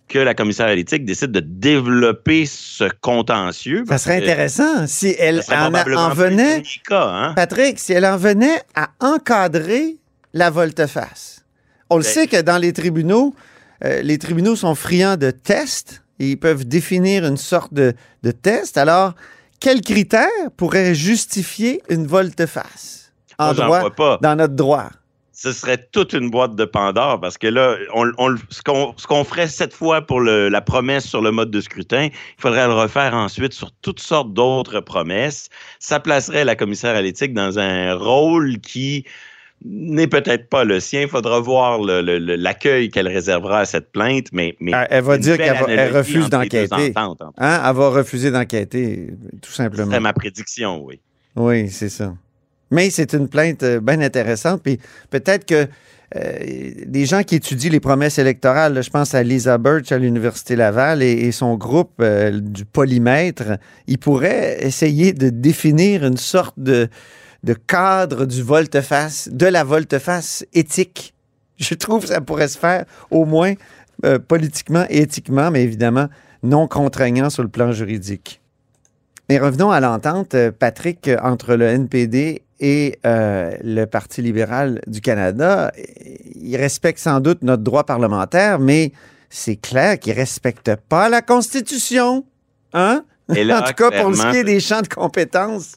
que 0.07 0.19
la 0.19 0.33
commissaire 0.33 0.67
à 0.67 0.75
l'éthique 0.75 1.05
décide 1.05 1.31
de 1.31 1.39
développer 1.39 2.45
ce 2.45 2.85
contentieux. 3.01 3.83
Ça 3.87 3.97
serait 3.97 4.17
intéressant 4.17 4.85
si 4.87 5.15
elle 5.17 5.41
en, 5.51 6.09
venait, 6.13 6.61
cas, 6.87 7.07
hein? 7.07 7.33
Patrick, 7.35 7.79
si 7.79 7.93
elle 7.93 8.05
en 8.05 8.17
venait 8.17 8.61
à 8.75 8.89
encadrer 8.99 9.97
la 10.33 10.49
volte-face. 10.49 11.43
On 11.89 11.97
le 11.97 12.03
Ben- 12.03 12.09
sait 12.09 12.27
que 12.27 12.41
dans 12.41 12.57
les 12.57 12.73
tribunaux, 12.73 13.33
euh, 13.83 14.01
les 14.01 14.17
tribunaux 14.17 14.55
sont 14.55 14.75
friands 14.75 15.17
de 15.17 15.31
tests 15.31 16.03
et 16.19 16.31
ils 16.31 16.37
peuvent 16.39 16.65
définir 16.65 17.25
une 17.25 17.37
sorte 17.37 17.73
de, 17.73 17.93
de 18.23 18.31
test. 18.31 18.77
Alors, 18.77 19.15
quels 19.59 19.81
critères 19.81 20.29
pourraient 20.55 20.93
justifier 20.95 21.81
une 21.89 22.05
volte-face? 22.05 23.11
En 23.37 23.53
droit, 23.53 23.79
vois 23.81 23.95
pas. 23.95 24.19
dans 24.21 24.35
notre 24.35 24.53
droit? 24.55 24.89
Ce 25.37 25.51
serait 25.51 25.77
toute 25.91 26.13
une 26.13 26.29
boîte 26.31 26.55
de 26.55 26.63
Pandore 26.65 27.19
parce 27.19 27.37
que 27.37 27.47
là, 27.47 27.75
on, 27.93 28.09
on- 28.17 28.35
ce 28.49 28.61
qu'on 29.05 29.23
ferait 29.25 29.47
cette 29.47 29.73
fois 29.73 30.01
pour 30.01 30.21
le- 30.21 30.47
la 30.49 30.61
promesse 30.61 31.05
sur 31.05 31.21
le 31.21 31.31
mode 31.31 31.51
de 31.51 31.59
scrutin, 31.59 32.05
il 32.05 32.11
faudrait 32.41 32.65
le 32.67 32.73
refaire 32.73 33.13
ensuite 33.13 33.53
sur 33.53 33.71
toutes 33.81 33.99
sortes 33.99 34.33
d'autres 34.33 34.79
promesses. 34.79 35.49
Ça 35.79 35.99
placerait 35.99 36.45
la 36.45 36.55
commissaire 36.55 36.95
à 36.95 37.01
l'éthique 37.01 37.33
dans 37.33 37.59
un 37.59 37.93
rôle 37.95 38.59
qui 38.59 39.03
n'est 39.65 40.07
peut-être 40.07 40.47
pas 40.49 40.63
le 40.63 40.79
sien. 40.79 41.01
Il 41.01 41.07
faudra 41.09 41.39
voir 41.39 41.79
l'accueil 41.81 42.89
qu'elle 42.89 43.07
réservera 43.07 43.59
à 43.61 43.65
cette 43.65 43.91
plainte, 43.91 44.27
mais, 44.31 44.55
mais 44.59 44.71
Elle- 44.89 45.03
va 45.03 45.17
dire 45.17 45.37
qu'elle 45.37 45.93
refuse 45.97 46.29
d'enquêter. 46.29 46.91
Hein? 47.37 47.61
Elle 47.67 47.75
va 47.75 47.89
refuser 47.89 48.31
d'enquêter, 48.31 49.09
tout 49.41 49.51
simplement. 49.51 49.85
serait 49.87 49.99
ma 49.99 50.13
prédiction, 50.13 50.81
oui. 50.83 50.99
Oui, 51.35 51.69
c'est 51.69 51.89
ça. 51.89 52.13
Mais 52.71 52.89
c'est 52.89 53.13
une 53.13 53.27
plainte 53.27 53.63
euh, 53.63 53.79
bien 53.79 54.01
intéressante. 54.01 54.61
Puis 54.63 54.79
peut-être 55.09 55.45
que 55.45 55.67
euh, 56.15 56.71
des 56.85 57.05
gens 57.05 57.23
qui 57.23 57.35
étudient 57.35 57.71
les 57.71 57.79
promesses 57.79 58.19
électorales, 58.19 58.81
je 58.83 58.89
pense 58.89 59.13
à 59.15 59.23
Lisa 59.23 59.57
Birch 59.57 59.91
à 59.91 59.97
l'Université 59.97 60.55
Laval 60.55 61.01
et, 61.01 61.31
son 61.31 61.55
groupe 61.55 61.93
euh, 61.99 62.39
du 62.39 62.65
polymètre, 62.65 63.57
ils 63.87 63.97
pourraient 63.97 64.57
essayer 64.61 65.13
de 65.13 65.29
définir 65.29 66.05
une 66.05 66.17
sorte 66.17 66.55
de, 66.57 66.89
cadre 67.67 68.25
du 68.25 68.41
volte-face, 68.41 69.29
de 69.31 69.45
la 69.45 69.63
volte-face 69.63 70.45
éthique. 70.53 71.13
Je 71.57 71.73
trouve 71.75 72.01
que 72.01 72.09
ça 72.09 72.21
pourrait 72.21 72.47
se 72.47 72.57
faire 72.57 72.85
au 73.11 73.25
moins 73.25 73.53
politiquement 74.27 74.85
et 74.89 75.01
éthiquement, 75.01 75.51
mais 75.51 75.63
évidemment 75.63 76.09
non 76.43 76.67
contraignant 76.67 77.29
sur 77.29 77.43
le 77.43 77.49
plan 77.49 77.71
juridique. 77.71 78.41
Mais 79.29 79.39
revenons 79.39 79.71
à 79.71 79.79
l'entente, 79.79 80.35
euh, 80.35 80.51
Patrick, 80.51 81.09
entre 81.21 81.55
le 81.55 81.65
NPD 81.65 82.43
et 82.59 82.99
euh, 83.05 83.51
le 83.63 83.85
Parti 83.85 84.21
libéral 84.21 84.81
du 84.87 85.01
Canada. 85.01 85.71
Ils 86.35 86.57
respectent 86.57 86.99
sans 86.99 87.19
doute 87.19 87.41
notre 87.41 87.63
droit 87.63 87.83
parlementaire, 87.83 88.59
mais 88.59 88.91
c'est 89.29 89.55
clair 89.55 89.99
qu'ils 89.99 90.13
ne 90.13 90.19
respectent 90.19 90.75
pas 90.75 91.09
la 91.09 91.21
Constitution. 91.21 92.23
Hein? 92.73 93.03
Et 93.35 93.43
là, 93.43 93.59
en 93.63 93.63
tout 93.63 93.73
cas, 93.73 93.91
pour 94.01 94.15
ce 94.15 94.31
qui 94.31 94.37
est 94.37 94.43
des 94.43 94.59
champs 94.59 94.81
de 94.81 94.87
compétences. 94.87 95.75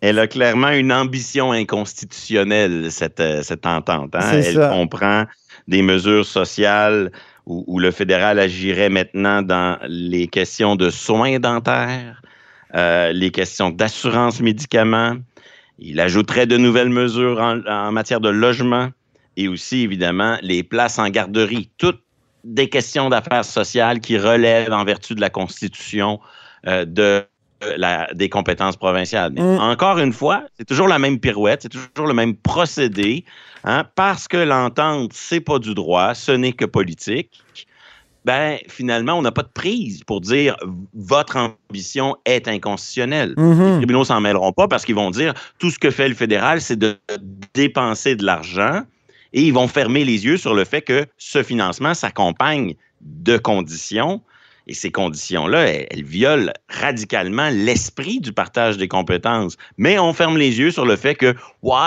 Elle 0.00 0.18
a 0.20 0.28
clairement 0.28 0.70
une 0.70 0.92
ambition 0.92 1.50
inconstitutionnelle, 1.50 2.92
cette, 2.92 3.18
euh, 3.18 3.42
cette 3.42 3.66
entente. 3.66 4.14
hein? 4.14 4.30
Elle 4.32 4.54
ça. 4.54 4.68
comprend 4.68 5.24
des 5.66 5.82
mesures 5.82 6.24
sociales 6.24 7.10
où, 7.48 7.78
le 7.78 7.90
fédéral 7.90 8.38
agirait 8.38 8.90
maintenant 8.90 9.40
dans 9.40 9.78
les 9.88 10.28
questions 10.28 10.76
de 10.76 10.90
soins 10.90 11.38
dentaires, 11.38 12.20
euh, 12.74 13.10
les 13.12 13.30
questions 13.30 13.70
d'assurance 13.70 14.40
médicaments. 14.40 15.16
Il 15.78 15.98
ajouterait 15.98 16.46
de 16.46 16.58
nouvelles 16.58 16.90
mesures 16.90 17.40
en, 17.40 17.90
matière 17.90 18.20
de 18.20 18.28
logement 18.28 18.90
et 19.38 19.48
aussi, 19.48 19.82
évidemment, 19.82 20.36
les 20.42 20.62
places 20.62 20.98
en 20.98 21.08
garderie. 21.08 21.70
Toutes 21.78 22.02
des 22.44 22.68
questions 22.68 23.08
d'affaires 23.08 23.46
sociales 23.46 24.00
qui 24.00 24.18
relèvent 24.18 24.72
en 24.72 24.84
vertu 24.84 25.14
de 25.14 25.20
la 25.20 25.30
Constitution 25.30 26.20
euh, 26.66 26.84
de 26.84 27.24
la- 27.76 28.08
des 28.14 28.28
compétences 28.28 28.76
provinciales. 28.76 29.32
Mais 29.34 29.42
Mm. 29.42 29.58
encore 29.58 29.98
une 29.98 30.12
fois, 30.12 30.44
c'est 30.56 30.64
toujours 30.66 30.88
la 30.88 30.98
même 30.98 31.18
pirouette, 31.18 31.62
c'est 31.62 31.68
toujours 31.68 32.06
le 32.06 32.14
même 32.14 32.36
procédé, 32.36 33.24
hein, 33.64 33.84
parce 33.94 34.28
que 34.28 34.36
l'entente, 34.36 35.12
c'est 35.14 35.40
pas 35.40 35.58
du 35.58 35.74
droit, 35.74 36.14
ce 36.14 36.32
n'est 36.32 36.52
que 36.52 36.64
politique. 36.64 37.42
Ben, 38.24 38.58
finalement, 38.68 39.14
on 39.14 39.22
n'a 39.22 39.32
pas 39.32 39.42
de 39.42 39.48
prise 39.48 40.04
pour 40.04 40.20
dire 40.20 40.56
votre 40.94 41.36
ambition 41.70 42.16
est 42.26 42.46
inconstitutionnelle. 42.46 43.32
Les 43.36 43.42
Mhm. 43.42 43.76
tribunaux 43.78 44.04
s'en 44.04 44.20
mêleront 44.20 44.52
pas 44.52 44.68
parce 44.68 44.84
qu'ils 44.84 44.96
vont 44.96 45.10
dire 45.10 45.32
tout 45.58 45.70
ce 45.70 45.78
que 45.78 45.90
fait 45.90 46.08
le 46.08 46.14
fédéral, 46.14 46.60
c'est 46.60 46.76
de 46.78 46.96
dépenser 47.54 48.16
de 48.16 48.24
l'argent 48.26 48.82
et 49.32 49.42
ils 49.42 49.52
vont 49.52 49.68
fermer 49.68 50.04
les 50.04 50.26
yeux 50.26 50.36
sur 50.36 50.52
le 50.54 50.64
fait 50.64 50.82
que 50.82 51.06
ce 51.16 51.42
financement 51.42 51.94
s'accompagne 51.94 52.74
de 53.00 53.38
conditions. 53.38 54.20
Et 54.68 54.74
ces 54.74 54.92
conditions-là, 54.92 55.66
elles, 55.66 56.04
violent 56.04 56.52
radicalement 56.68 57.48
l'esprit 57.50 58.20
du 58.20 58.32
partage 58.32 58.76
des 58.76 58.86
compétences. 58.86 59.56
Mais 59.78 59.98
on 59.98 60.12
ferme 60.12 60.36
les 60.36 60.58
yeux 60.58 60.70
sur 60.70 60.84
le 60.84 60.96
fait 60.96 61.14
que 61.14 61.34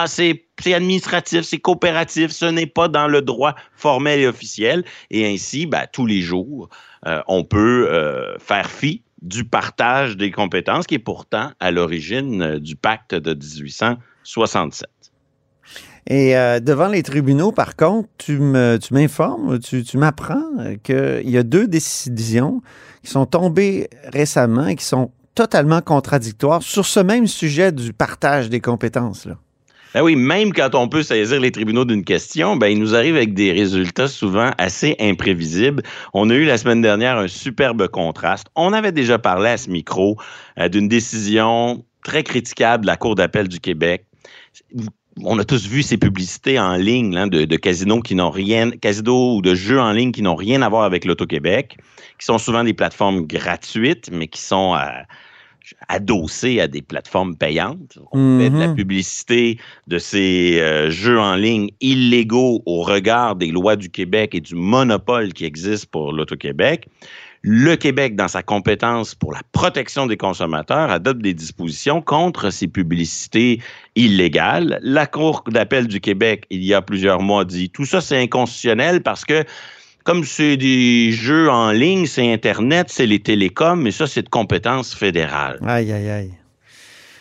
c'est 0.08 0.74
administratif, 0.74 1.42
c'est 1.42 1.60
coopératif, 1.60 2.32
ce 2.32 2.46
n'est 2.46 2.66
pas 2.66 2.88
dans 2.88 3.08
le 3.08 3.22
droit 3.22 3.56
formel 3.76 4.20
et 4.20 4.28
officiel. 4.28 4.84
Et 5.12 5.32
ainsi, 5.32 5.66
ben, 5.68 5.86
tous 5.94 6.06
les 6.06 6.22
jours, 6.22 6.70
euh, 7.08 7.22
on 7.28 7.44
peut 7.44 7.88
euh, 7.92 8.38
faire 8.40 8.70
fi 8.70 9.02
du 9.22 9.44
partage 9.44 10.18
des 10.18 10.32
compétences 10.32 10.88
qui 10.88 10.96
est 10.96 11.00
pourtant 11.00 11.52
à 11.60 11.72
l'origine 11.72 12.42
euh, 12.42 12.60
du 12.60 12.76
pacte 12.76 13.14
de 13.14 13.34
1867. 13.34 15.01
Et 16.08 16.36
euh, 16.36 16.60
devant 16.60 16.88
les 16.88 17.04
tribunaux, 17.04 17.52
par 17.52 17.76
contre, 17.76 18.10
tu 18.18 18.40
me- 18.40 18.78
tu 18.78 18.94
m'informes, 18.94 19.60
tu, 19.60 19.84
tu 19.84 19.98
m'apprends 19.98 20.44
qu'il 20.84 21.30
y 21.30 21.38
a 21.38 21.44
deux 21.44 21.68
décisions 21.68 22.62
qui 23.04 23.12
sont 23.12 23.26
tombées 23.26 23.88
récemment 24.12 24.68
et 24.68 24.76
qui 24.76 24.86
sont 24.86 25.12
totalement 25.36 25.82
contradictoires 25.82 26.62
sur 26.62 26.86
ce 26.86 27.00
même 27.00 27.28
sujet 27.28 27.72
du 27.72 27.94
partage 27.94 28.50
des 28.50 28.60
compétences. 28.60 29.26
Là. 29.26 29.38
Ben 29.94 30.02
oui, 30.04 30.16
même 30.16 30.54
quand 30.54 30.74
on 30.74 30.88
peut 30.88 31.04
saisir 31.04 31.40
les 31.40 31.52
tribunaux 31.52 31.84
d'une 31.86 32.04
question, 32.04 32.56
ben, 32.56 32.68
il 32.68 32.80
nous 32.80 32.96
arrive 32.96 33.16
avec 33.16 33.34
des 33.34 33.52
résultats 33.52 34.08
souvent 34.08 34.52
assez 34.58 34.96
imprévisibles. 35.00 35.84
On 36.14 36.30
a 36.30 36.34
eu 36.34 36.46
la 36.46 36.58
semaine 36.58 36.82
dernière 36.82 37.18
un 37.18 37.28
superbe 37.28 37.88
contraste. 37.88 38.48
On 38.56 38.72
avait 38.74 38.94
déjà 38.94 39.20
parlé 39.20 39.50
à 39.50 39.58
ce 39.58 39.70
micro 39.70 40.18
euh, 40.60 40.70
d'une 40.70 40.88
décision 40.88 41.84
très 42.04 42.24
critiquable 42.24 42.84
de 42.84 42.88
la 42.88 42.96
Cour 42.98 43.16
d'appel 43.16 43.48
du 43.48 43.60
Québec. 43.60 44.06
On 45.24 45.38
a 45.40 45.44
tous 45.44 45.68
vu 45.68 45.84
ces 45.84 45.98
publicités 45.98 46.60
en 46.60 46.76
ligne 46.76 47.14
là, 47.14 47.28
de, 47.28 47.46
de 47.46 47.56
casinos 47.56 48.02
qui 48.02 48.16
n'ont 48.16 48.30
rien, 48.30 48.72
casinos 48.72 49.38
ou 49.38 49.42
de 49.42 49.56
jeux 49.56 49.80
en 49.80 49.92
ligne 49.92 50.12
qui 50.12 50.22
n'ont 50.22 50.36
rien 50.36 50.62
à 50.62 50.70
voir 50.70 50.84
avec 50.84 51.06
l'Auto-Québec, 51.06 51.78
qui 52.20 52.26
sont 52.26 52.38
souvent 52.38 52.64
des 52.64 52.74
plateformes 52.74 53.26
gratuites, 53.26 54.10
mais 54.12 54.28
qui 54.28 54.42
sont 54.42 54.76
euh, 54.76 55.02
adossées 55.88 56.60
à 56.60 56.68
des 56.68 56.82
plateformes 56.82 57.36
payantes. 57.36 57.98
On 58.12 58.40
fait 58.40 58.50
de 58.50 58.60
la 58.60 58.70
publicité 58.70 59.58
de 59.88 59.98
ces 59.98 60.60
euh, 60.60 60.90
jeux 60.90 61.20
en 61.20 61.36
ligne 61.36 61.70
illégaux 61.82 62.62
au 62.66 62.82
regard 62.82 63.36
des 63.36 63.48
lois 63.48 63.76
du 63.76 63.90
Québec 63.90 64.36
et 64.36 64.42
du 64.42 64.56
monopole 64.56 65.34
qui 65.34 65.46
existe 65.46 65.88
pour 65.88 66.14
l'Auto-Québec. 66.14 66.88
Le 67.44 67.76
Québec, 67.76 68.16
dans 68.16 68.28
sa 68.28 68.44
compétence 68.44 69.16
pour 69.16 69.34
la 69.34 69.42
protection 69.52 70.06
des 70.06 70.16
consommateurs, 70.16 70.92
adopte 70.92 71.22
des 71.22 71.34
dispositions 71.34 72.00
contre 72.00 72.52
ces 72.52 72.68
publicités 72.68 73.60
illégales. 73.96 74.80
La 74.84 75.08
Cour 75.08 75.44
d'appel 75.48 75.88
du 75.88 76.00
Québec, 76.00 76.46
il 76.52 76.64
y 76.64 76.76
a 76.76 76.84
plusieurs 76.84 77.22
mois, 77.22 77.44
dit 77.44 77.72
tout 77.72 77.86
ça, 77.86 78.00
c'est 78.00 78.22
inconstitutionnel 78.22 79.02
parce 79.02 79.26
que 79.26 79.44
comme 80.04 80.24
c'est 80.24 80.56
des 80.56 81.12
jeux 81.12 81.50
en 81.50 81.72
ligne, 81.72 82.06
c'est 82.06 82.32
Internet, 82.32 82.88
c'est 82.90 83.08
les 83.08 83.20
télécoms, 83.20 83.82
mais 83.82 83.92
ça, 83.92 84.06
c'est 84.06 84.24
de 84.24 84.30
compétence 84.30 84.94
fédérale. 84.94 85.60
Aïe, 85.66 85.92
aïe, 85.92 86.10
aïe. 86.10 86.34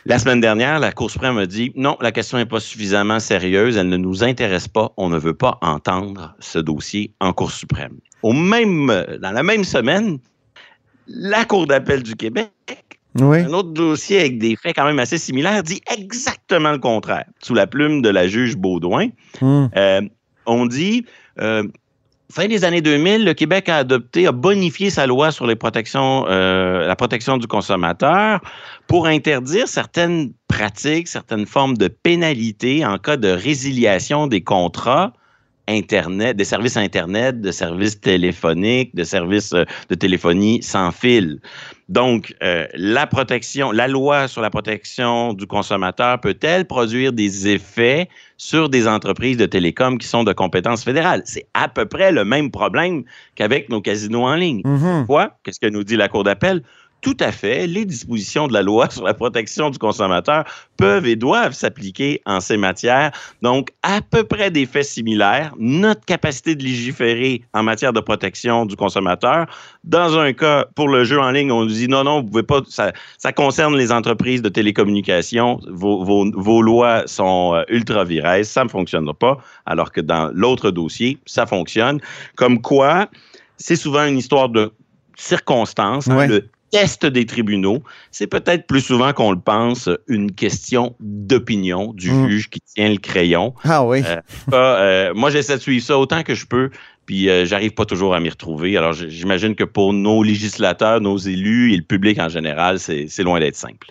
La 0.07 0.19
semaine 0.19 0.41
dernière, 0.41 0.81
la 0.81 0.93
Cour 0.93 1.11
suprême 1.11 1.39
a 1.39 1.47
dit 1.47 1.73
non, 1.77 1.97
la 2.01 2.13
question 2.13 2.37
n'est 2.37 2.47
pas 2.47 2.61
suffisamment 2.61 3.21
sérieuse, 3.21 3.77
elle 3.77 3.89
ne 3.89 3.97
nous 3.97 4.23
intéresse 4.23 4.69
pas, 4.69 4.93
on 4.99 5.09
ne 5.09 5.19
veut 5.19 5.35
pas 5.35 5.59
entendre 5.63 6.35
ce 6.41 6.59
dossier 6.59 7.13
en 7.21 7.33
Cour 7.33 7.53
suprême. 7.53 7.99
Au 8.23 8.33
même, 8.33 8.87
dans 9.21 9.33
la 9.33 9.43
même 9.43 9.65
semaine, 9.65 10.19
la 11.07 11.45
Cour 11.45 11.67
d'appel 11.67 12.03
du 12.03 12.15
Québec, 12.17 12.51
Oui. 13.19 13.39
un 13.41 13.53
autre 13.53 13.71
dossier 13.71 14.21
avec 14.21 14.39
des 14.39 14.57
faits 14.57 14.77
quand 14.77 14.85
même 14.85 14.99
assez 14.99 15.19
similaires, 15.19 15.63
dit 15.63 15.81
exactement 15.93 16.71
le 16.73 16.79
contraire. 16.79 17.25
Sous 17.41 17.55
la 17.55 17.67
plume 17.67 18.03
de 18.03 18.09
la 18.09 18.29
juge 18.29 18.57
Baudouin, 18.57 19.09
Hmm. 19.41 19.67
euh, 19.77 20.01
on 20.47 20.67
dit, 20.67 21.05
euh, 21.41 21.65
fin 22.31 22.47
des 22.47 22.65
années 22.65 22.81
2000, 22.83 23.25
le 23.25 23.35
Québec 23.35 23.69
a 23.69 23.79
adopté, 23.79 24.27
a 24.27 24.33
bonifié 24.33 24.91
sa 24.91 25.07
loi 25.07 25.33
sur 25.33 25.47
les 25.47 25.57
protections, 25.57 26.27
euh, 26.29 26.87
la 26.87 26.95
protection 26.95 27.39
du 27.39 27.47
consommateur 27.49 28.41
pour 28.87 29.07
interdire 29.07 29.67
certaines 29.67 30.33
pratiques, 30.47 31.09
certaines 31.09 31.47
formes 31.47 31.77
de 31.77 31.89
pénalités 31.89 32.85
en 32.85 32.99
cas 32.99 33.17
de 33.17 33.29
résiliation 33.29 34.29
des 34.29 34.43
contrats 34.43 35.13
Internet, 35.69 36.37
des 36.37 36.45
services 36.45 36.77
Internet, 36.77 37.41
de 37.41 37.51
services 37.53 38.01
téléphoniques, 38.01 38.95
de 38.95 39.05
services 39.05 39.53
euh, 39.53 39.65
de 39.89 39.95
téléphonie 39.95 40.63
sans 40.63 40.91
fil. 40.91 41.41
Donc, 41.89 42.35
euh, 42.43 42.67
la 42.75 43.07
protection, 43.07 43.73
la 43.73 43.89
loi 43.89 44.29
sur 44.29 44.43
la 44.43 44.51
protection 44.51 45.33
du 45.33 45.47
consommateur 45.47 46.21
peut-elle 46.21 46.65
produire 46.65 47.13
des 47.13 47.49
effets 47.49 48.09
sur 48.37 48.69
des 48.69 48.87
entreprises 48.87 49.37
de 49.37 49.47
télécom 49.47 49.99
qui 49.99 50.07
sont 50.07 50.23
de 50.23 50.33
compétence 50.33 50.85
fédérale? 50.85 51.23
C'est 51.25 51.47
à 51.55 51.69
peu 51.69 51.87
près 51.87 52.13
le 52.13 52.25
même 52.25 52.51
problème 52.51 53.03
qu'avec 53.35 53.69
nos 53.69 53.81
casinos 53.81 54.25
en 54.25 54.37
ligne. 54.37 54.63
Mhm. 54.65 55.07
Quoi? 55.07 55.37
Qu'est-ce 55.43 55.59
que 55.59 55.69
nous 55.69 55.83
dit 55.83 55.97
la 55.97 56.09
Cour 56.09 56.23
d'appel? 56.25 56.63
Tout 57.01 57.17
à 57.21 57.33
fait, 57.33 57.67
les 57.67 57.85
dispositions 57.85 58.47
de 58.49 58.53
la 58.53 58.63
loi 58.63 58.89
sur 58.91 59.05
la 59.05 59.15
protection 59.15 59.71
du 59.71 59.79
consommateur 59.79 60.45
peuvent 60.77 61.07
et 61.07 61.17
doivent 61.17 61.53
s'appliquer 61.53 62.21
en 62.27 62.41
ces 62.41 62.57
matières. 62.57 63.11
Donc, 63.43 63.69
à 63.83 64.01
peu 64.03 64.25
près 64.25 64.51
des 64.51 64.67
faits 64.67 64.85
similaires, 64.85 65.55
notre 65.59 66.05
capacité 66.05 66.55
de 66.55 66.63
légiférer 66.63 67.43
en 67.53 67.63
matière 67.63 67.93
de 67.93 68.01
protection 68.01 68.67
du 68.67 68.77
consommateur, 68.77 69.47
dans 69.85 70.19
un 70.19 70.33
cas, 70.33 70.67
pour 70.75 70.89
le 70.89 71.05
jeu 71.05 71.19
en 71.21 71.31
ligne, 71.31 71.51
on 71.53 71.63
nous 71.65 71.71
dit 71.71 71.89
non, 71.89 72.05
non, 72.05 72.21
vous 72.21 72.29
pouvez 72.29 72.43
pas, 72.43 72.61
ça, 72.69 72.93
ça 73.19 73.33
concerne 73.33 73.77
les 73.77 73.93
entreprises 73.93 74.43
de 74.43 74.49
télécommunications, 74.49 75.61
vos, 75.69 76.05
vos, 76.05 76.31
vos 76.35 76.63
lois 76.63 77.03
sont 77.07 77.55
euh, 77.55 77.63
ultra 77.69 78.05
virées, 78.05 78.45
ça 78.45 78.65
ne 78.65 78.69
fonctionnera 78.69 79.15
pas, 79.15 79.39
alors 79.67 79.93
que 79.93 80.01
dans 80.01 80.31
l'autre 80.35 80.71
dossier, 80.71 81.19
ça 81.27 81.47
fonctionne. 81.47 82.01
Comme 82.37 82.61
quoi, 82.61 83.09
c'est 83.57 83.77
souvent 83.77 84.05
une 84.07 84.19
histoire 84.19 84.49
de 84.49 84.73
circonstances. 85.17 86.09
hein, 86.09 86.17
Ouais. 86.17 86.27
le 86.27 86.49
test 86.71 87.05
des 87.07 87.27
tribunaux, 87.27 87.83
c'est 88.11 88.27
peut-être 88.27 88.67
plus 88.67 88.81
souvent 88.81 89.13
qu'on 89.13 89.33
le 89.33 89.39
pense 89.41 89.89
une 90.09 90.33
question 90.33 90.95
d'opinion 91.01 91.93
du 91.93 92.11
Mm. 92.13 92.29
juge 92.29 92.51
qui 92.51 92.61
tient 92.61 92.89
le 92.89 92.99
crayon. 92.99 93.55
Ah 93.65 93.85
oui. 93.85 94.03
Euh, 94.07 94.21
pas, 94.51 94.79
euh, 94.81 95.15
moi, 95.15 95.31
j'essaie 95.31 95.57
de 95.57 95.63
suivre 95.63 95.85
ça 95.85 95.99
autant 95.99 96.23
que 96.23 96.35
je 96.35 96.47
peux, 96.47 96.71
puis 97.07 97.29
euh, 97.29 97.45
j'arrive 97.45 97.73
pas 97.73 97.85
toujours 97.85 98.15
à 98.15 98.21
m'y 98.21 98.29
retrouver. 98.31 98.77
Alors, 98.77 98.93
j'imagine 98.93 99.55
que 99.55 99.65
pour 99.65 99.93
nos 99.93 100.23
législateurs, 100.23 101.01
nos 101.01 101.17
élus 101.19 101.73
et 101.73 101.77
le 101.77 101.83
public 101.83 102.19
en 102.19 102.29
général, 102.29 102.79
c'est 102.79 103.07
c'est 103.09 103.23
loin 103.23 103.41
d'être 103.41 103.57
simple. 103.57 103.89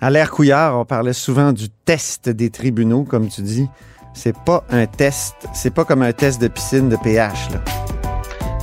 À 0.00 0.08
l'ère 0.10 0.30
Couillard, 0.30 0.78
on 0.78 0.84
parlait 0.84 1.12
souvent 1.12 1.52
du 1.52 1.68
test 1.84 2.28
des 2.28 2.50
tribunaux, 2.50 3.04
comme 3.04 3.28
tu 3.28 3.42
dis. 3.42 3.66
C'est 4.14 4.36
pas 4.44 4.64
un 4.70 4.86
test, 4.86 5.34
c'est 5.54 5.72
pas 5.74 5.84
comme 5.84 6.02
un 6.02 6.12
test 6.12 6.40
de 6.40 6.48
piscine 6.48 6.88
de 6.88 6.96
pH. 6.96 7.50
Là. 7.52 7.60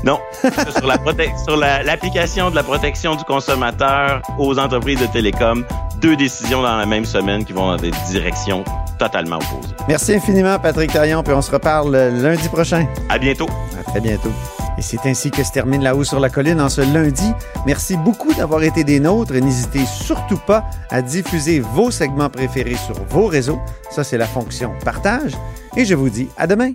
Non, 0.07 0.19
sur 0.77 0.87
la 1.57 1.67
la- 1.67 1.83
l'application 1.83 2.49
de 2.49 2.55
la 2.55 2.63
protection 2.63 3.15
du 3.15 3.25
consommateur 3.25 4.21
aux 4.39 4.57
entreprises 4.57 5.01
de 5.01 5.05
télécom, 5.07 5.65
deux 5.99 6.15
décisions 6.15 6.61
dans 6.61 6.77
la 6.77 6.85
même 6.85 7.03
semaine 7.03 7.43
qui 7.43 7.51
vont 7.51 7.67
dans 7.67 7.75
des 7.75 7.91
directions 8.09 8.63
totalement 8.97 9.35
opposées. 9.35 9.73
Merci 9.89 10.13
infiniment, 10.15 10.57
Patrick 10.59 10.93
Taillon, 10.93 11.23
puis 11.23 11.33
on 11.33 11.41
se 11.41 11.51
reparle 11.51 11.91
lundi 11.97 12.47
prochain. 12.47 12.87
À 13.09 13.17
bientôt. 13.17 13.49
À 13.77 13.83
très 13.83 13.99
bientôt. 13.99 14.31
Et 14.77 14.81
c'est 14.81 15.05
ainsi 15.05 15.29
que 15.29 15.43
se 15.43 15.51
termine 15.51 15.83
La 15.83 15.93
Haut 15.93 16.05
sur 16.05 16.21
la 16.21 16.29
Colline 16.29 16.61
en 16.61 16.69
ce 16.69 16.79
lundi. 16.81 17.33
Merci 17.65 17.97
beaucoup 17.97 18.33
d'avoir 18.33 18.63
été 18.63 18.85
des 18.85 19.01
nôtres 19.01 19.35
et 19.35 19.41
n'hésitez 19.41 19.85
surtout 19.85 20.37
pas 20.37 20.63
à 20.89 21.01
diffuser 21.01 21.59
vos 21.59 21.91
segments 21.91 22.29
préférés 22.29 22.75
sur 22.77 22.95
vos 23.09 23.25
réseaux. 23.25 23.59
Ça, 23.91 24.05
c'est 24.05 24.17
la 24.17 24.27
fonction 24.27 24.71
partage. 24.85 25.33
Et 25.75 25.83
je 25.83 25.95
vous 25.95 26.09
dis 26.09 26.29
à 26.37 26.47
demain. 26.47 26.71